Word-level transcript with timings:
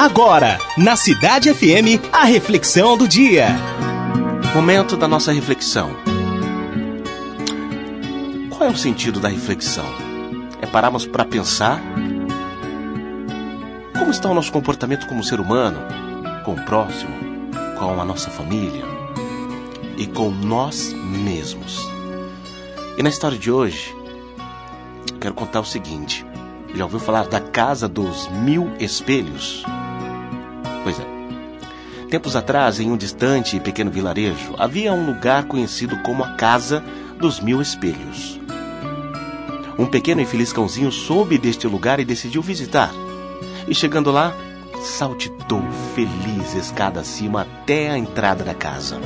Agora, 0.00 0.58
na 0.78 0.96
Cidade 0.96 1.52
FM, 1.52 2.00
a 2.10 2.24
reflexão 2.24 2.96
do 2.96 3.06
dia. 3.06 3.48
Momento 4.54 4.96
da 4.96 5.06
nossa 5.06 5.30
reflexão. 5.30 5.90
Qual 8.48 8.70
é 8.70 8.72
o 8.72 8.76
sentido 8.78 9.20
da 9.20 9.28
reflexão? 9.28 9.84
É 10.62 10.66
pararmos 10.66 11.04
para 11.04 11.26
pensar 11.26 11.82
como 13.98 14.10
está 14.10 14.30
o 14.30 14.32
nosso 14.32 14.50
comportamento 14.50 15.06
como 15.06 15.22
ser 15.22 15.38
humano, 15.38 15.80
com 16.46 16.54
o 16.54 16.64
próximo, 16.64 17.12
com 17.78 18.00
a 18.00 18.04
nossa 18.06 18.30
família 18.30 18.84
e 19.98 20.06
com 20.06 20.30
nós 20.30 20.94
mesmos. 20.94 21.78
E 22.96 23.02
na 23.02 23.10
história 23.10 23.36
de 23.36 23.52
hoje, 23.52 23.94
quero 25.20 25.34
contar 25.34 25.60
o 25.60 25.66
seguinte: 25.66 26.24
já 26.74 26.84
ouviu 26.84 27.00
falar 27.00 27.26
da 27.26 27.38
Casa 27.38 27.86
dos 27.86 28.28
Mil 28.28 28.72
Espelhos? 28.80 29.62
Tempos 32.10 32.34
atrás, 32.34 32.80
em 32.80 32.90
um 32.90 32.96
distante 32.96 33.56
e 33.56 33.60
pequeno 33.60 33.88
vilarejo, 33.88 34.56
havia 34.58 34.92
um 34.92 35.06
lugar 35.06 35.44
conhecido 35.44 35.96
como 36.02 36.24
a 36.24 36.32
Casa 36.32 36.82
dos 37.16 37.38
Mil 37.38 37.62
Espelhos. 37.62 38.40
Um 39.78 39.86
pequeno 39.86 40.20
e 40.20 40.26
feliz 40.26 40.52
cãozinho 40.52 40.90
soube 40.90 41.38
deste 41.38 41.68
lugar 41.68 42.00
e 42.00 42.04
decidiu 42.04 42.42
visitar. 42.42 42.90
E 43.68 43.72
chegando 43.76 44.10
lá, 44.10 44.34
saltitou 44.82 45.62
feliz 45.94 46.56
escada 46.56 46.98
acima 46.98 47.42
até 47.42 47.90
a 47.90 47.96
entrada 47.96 48.42
da 48.42 48.54
casa. 48.54 49.00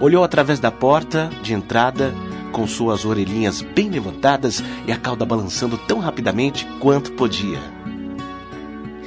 Olhou 0.00 0.24
através 0.24 0.58
da 0.58 0.72
porta 0.72 1.28
de 1.42 1.52
entrada, 1.52 2.14
com 2.52 2.66
suas 2.66 3.04
orelhinhas 3.04 3.60
bem 3.60 3.90
levantadas 3.90 4.64
e 4.86 4.92
a 4.92 4.96
cauda 4.96 5.26
balançando 5.26 5.76
tão 5.76 5.98
rapidamente 5.98 6.66
quanto 6.80 7.12
podia. 7.12 7.60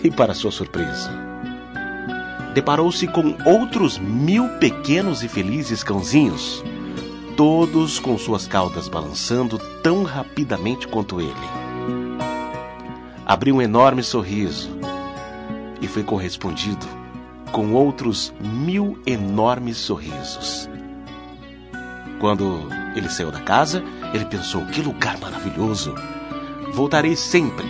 E 0.03 0.11
para 0.11 0.35
sua 0.35 0.51
surpresa, 0.51 1.26
deparou-se 2.57 3.05
com 3.05 3.37
outros 3.45 3.99
mil 3.99 4.49
pequenos 4.57 5.21
e 5.21 5.27
felizes 5.27 5.83
cãozinhos, 5.83 6.63
todos 7.35 7.99
com 7.99 8.17
suas 8.17 8.47
caudas 8.47 8.87
balançando 8.87 9.59
tão 9.83 10.01
rapidamente 10.01 10.87
quanto 10.87 11.21
ele. 11.21 11.35
Abriu 13.23 13.57
um 13.57 13.61
enorme 13.61 14.01
sorriso 14.01 14.71
e 15.79 15.87
foi 15.87 16.01
correspondido 16.01 16.83
com 17.51 17.73
outros 17.73 18.33
mil 18.41 18.99
enormes 19.05 19.77
sorrisos. 19.77 20.67
Quando 22.19 22.67
ele 22.95 23.07
saiu 23.07 23.29
da 23.29 23.41
casa, 23.41 23.83
ele 24.15 24.25
pensou: 24.25 24.65
que 24.65 24.81
lugar 24.81 25.19
maravilhoso! 25.19 25.93
Voltarei 26.73 27.15
sempre, 27.15 27.67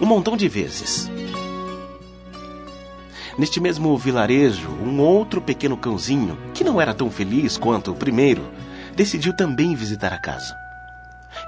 um 0.00 0.06
montão 0.06 0.36
de 0.36 0.48
vezes. 0.48 1.08
Neste 3.36 3.60
mesmo 3.60 3.96
vilarejo, 3.98 4.68
um 4.70 5.00
outro 5.00 5.40
pequeno 5.40 5.76
cãozinho, 5.76 6.38
que 6.52 6.62
não 6.62 6.80
era 6.80 6.94
tão 6.94 7.10
feliz 7.10 7.58
quanto 7.58 7.90
o 7.90 7.94
primeiro, 7.96 8.42
decidiu 8.94 9.34
também 9.36 9.74
visitar 9.74 10.12
a 10.12 10.18
casa. 10.18 10.54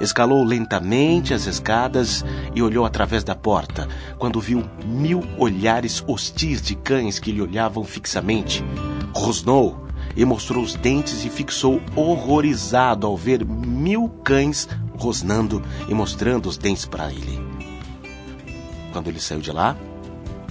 Escalou 0.00 0.42
lentamente 0.42 1.32
as 1.32 1.46
escadas 1.46 2.24
e 2.54 2.60
olhou 2.60 2.84
através 2.84 3.22
da 3.22 3.36
porta, 3.36 3.88
quando 4.18 4.40
viu 4.40 4.64
mil 4.84 5.22
olhares 5.38 6.02
hostis 6.06 6.60
de 6.60 6.74
cães 6.74 7.20
que 7.20 7.30
lhe 7.30 7.40
olhavam 7.40 7.84
fixamente. 7.84 8.64
Rosnou 9.14 9.86
e 10.16 10.24
mostrou 10.24 10.64
os 10.64 10.74
dentes 10.74 11.24
e 11.24 11.30
fixou 11.30 11.80
horrorizado 11.94 13.06
ao 13.06 13.16
ver 13.16 13.44
mil 13.44 14.08
cães 14.24 14.68
rosnando 14.98 15.62
e 15.88 15.94
mostrando 15.94 16.46
os 16.46 16.58
dentes 16.58 16.84
para 16.84 17.12
ele. 17.12 17.40
Quando 18.92 19.08
ele 19.08 19.20
saiu 19.20 19.40
de 19.40 19.52
lá, 19.52 19.76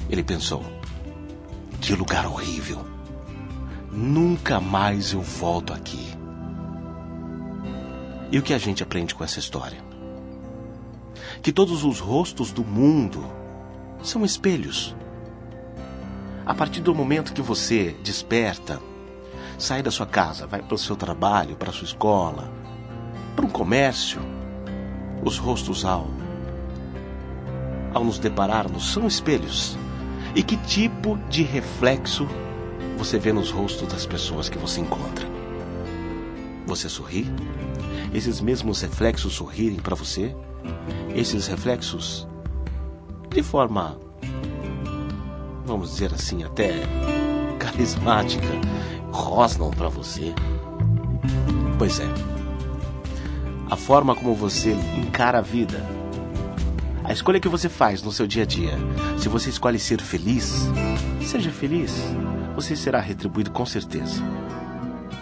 ele 0.09 0.23
pensou: 0.23 0.63
que 1.75 1.93
lugar 1.93 2.25
horrível! 2.25 2.85
Nunca 3.91 4.59
mais 4.59 5.13
eu 5.13 5.21
volto 5.21 5.73
aqui. 5.73 6.13
E 8.31 8.37
o 8.37 8.41
que 8.41 8.53
a 8.53 8.57
gente 8.57 8.83
aprende 8.83 9.15
com 9.15 9.23
essa 9.23 9.39
história? 9.39 9.77
Que 11.41 11.51
todos 11.51 11.83
os 11.83 11.99
rostos 11.99 12.51
do 12.51 12.63
mundo 12.63 13.25
são 14.03 14.25
espelhos. 14.25 14.95
A 16.45 16.53
partir 16.53 16.81
do 16.81 16.93
momento 16.93 17.33
que 17.33 17.41
você 17.41 17.95
desperta, 18.03 18.81
sai 19.57 19.81
da 19.81 19.91
sua 19.91 20.05
casa, 20.05 20.45
vai 20.45 20.61
para 20.61 20.75
o 20.75 20.77
seu 20.77 20.95
trabalho, 20.95 21.55
para 21.55 21.69
a 21.69 21.73
sua 21.73 21.85
escola, 21.85 22.51
para 23.35 23.45
um 23.45 23.49
comércio, 23.49 24.19
os 25.23 25.37
rostos 25.37 25.85
ao 25.85 26.07
ao 27.95 28.03
nos 28.03 28.19
depararmos 28.19 28.91
são 28.91 29.07
espelhos. 29.07 29.77
E 30.35 30.43
que 30.43 30.57
tipo 30.57 31.17
de 31.29 31.43
reflexo 31.43 32.27
você 32.97 33.17
vê 33.17 33.31
nos 33.31 33.51
rostos 33.51 33.87
das 33.87 34.05
pessoas 34.05 34.49
que 34.49 34.57
você 34.57 34.81
encontra? 34.81 35.25
Você 36.67 36.89
sorri? 36.89 37.25
Esses 38.13 38.41
mesmos 38.41 38.81
reflexos 38.81 39.33
sorrirem 39.33 39.79
para 39.79 39.95
você? 39.95 40.35
Esses 41.15 41.47
reflexos, 41.47 42.27
de 43.29 43.41
forma, 43.41 43.97
vamos 45.65 45.91
dizer 45.91 46.13
assim, 46.13 46.43
até 46.43 46.81
carismática, 47.57 48.47
rosnam 49.11 49.71
para 49.71 49.87
você? 49.87 50.33
Pois 51.77 51.99
é. 52.01 52.07
A 53.69 53.77
forma 53.77 54.13
como 54.13 54.35
você 54.35 54.73
encara 54.97 55.37
a 55.37 55.41
vida 55.41 55.81
a 57.07 57.13
escolha 57.13 57.39
que 57.39 57.47
você 57.47 57.69
faz 57.69 58.01
no 58.01 58.11
seu 58.11 58.25
dia 58.25 58.43
a 58.43 58.45
dia, 58.45 58.73
se 59.17 59.29
você 59.29 59.49
escolhe 59.49 59.77
ser 59.77 60.01
feliz, 60.01 60.67
seja 61.21 61.51
feliz, 61.51 61.93
você 62.55 62.75
será 62.75 62.99
retribuído 62.99 63.51
com 63.51 63.65
certeza. 63.65 64.23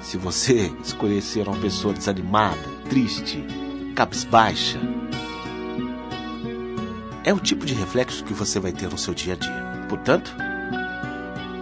Se 0.01 0.17
você 0.17 0.71
escolher 0.83 1.21
ser 1.21 1.47
uma 1.47 1.57
pessoa 1.57 1.93
desanimada, 1.93 2.57
triste, 2.89 3.43
cabisbaixa, 3.95 4.79
é 7.25 7.33
o 7.33 7.39
tipo 7.39 7.65
de 7.65 7.73
reflexo 7.73 8.23
que 8.23 8.33
você 8.33 8.59
vai 8.59 8.71
ter 8.71 8.89
no 8.89 8.97
seu 8.97 9.13
dia 9.13 9.33
a 9.33 9.37
dia. 9.37 9.85
Portanto, 9.89 10.33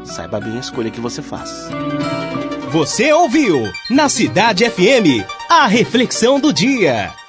saiba 0.05 0.39
bem 0.39 0.57
a 0.57 0.59
escolha 0.59 0.91
que 0.91 0.99
você 0.99 1.21
faz. 1.21 1.69
Você 2.71 3.11
ouviu 3.11 3.71
na 3.89 4.07
Cidade 4.07 4.69
FM 4.69 5.25
a 5.49 5.67
reflexão 5.67 6.39
do 6.39 6.53
dia. 6.53 7.20